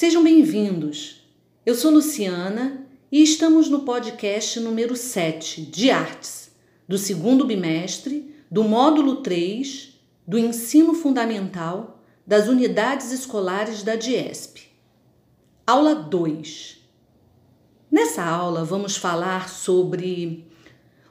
[0.00, 1.28] Sejam bem-vindos.
[1.66, 6.52] Eu sou Luciana e estamos no podcast número 7 de Artes,
[6.88, 14.70] do segundo bimestre, do módulo 3 do Ensino Fundamental das Unidades Escolares da DIESP.
[15.66, 16.78] Aula 2.
[17.90, 20.46] Nessa aula vamos falar sobre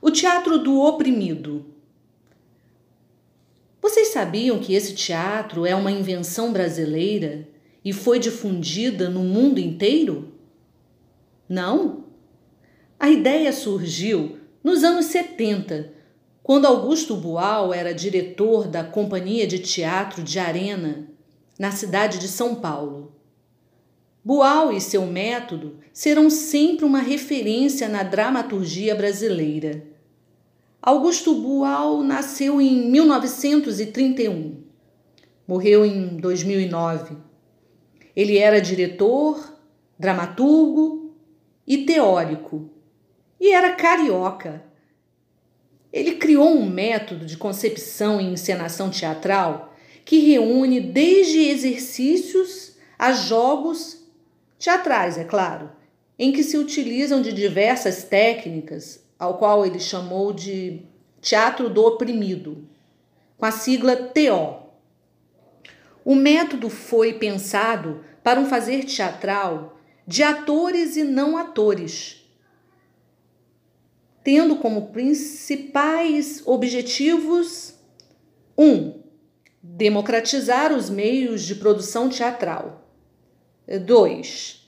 [0.01, 1.63] o teatro do oprimido.
[3.79, 7.47] Vocês sabiam que esse teatro é uma invenção brasileira?
[7.89, 10.31] E foi difundida no mundo inteiro?
[11.49, 12.03] Não.
[12.99, 15.91] A ideia surgiu nos anos 70,
[16.43, 21.07] quando Augusto Boal era diretor da Companhia de Teatro de Arena,
[21.57, 23.11] na cidade de São Paulo.
[24.23, 29.83] Boal e seu método serão sempre uma referência na dramaturgia brasileira.
[30.79, 34.57] Augusto Boal nasceu em 1931.
[35.47, 37.29] Morreu em 2009
[38.19, 39.57] ele era diretor,
[39.97, 41.15] dramaturgo
[41.65, 42.69] e teórico.
[43.39, 44.61] E era carioca.
[45.91, 54.05] Ele criou um método de concepção e encenação teatral que reúne desde exercícios a jogos
[54.57, 55.71] teatrais, é claro,
[56.17, 60.81] em que se utilizam de diversas técnicas, ao qual ele chamou de
[61.21, 62.67] teatro do oprimido,
[63.37, 64.58] com a sigla TO.
[66.09, 72.27] O método foi pensado para um fazer teatral de atores e não atores,
[74.23, 77.75] tendo como principais objetivos:
[78.57, 78.65] 1.
[78.65, 79.03] Um,
[79.61, 82.89] democratizar os meios de produção teatral.
[83.67, 84.67] 2.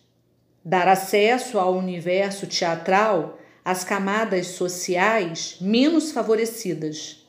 [0.63, 7.25] Dar acesso ao universo teatral às camadas sociais menos favorecidas.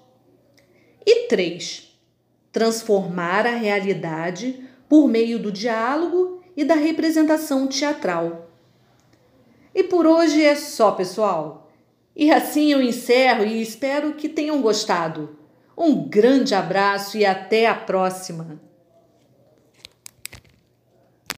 [1.06, 1.91] E 3
[2.52, 8.50] transformar a realidade por meio do diálogo e da representação teatral.
[9.74, 11.70] E por hoje é só, pessoal.
[12.14, 15.38] E assim eu encerro e espero que tenham gostado.
[15.76, 18.60] Um grande abraço e até a próxima!